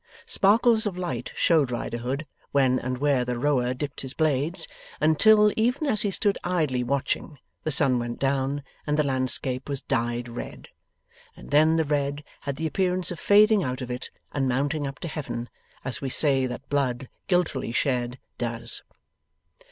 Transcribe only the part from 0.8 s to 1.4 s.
of light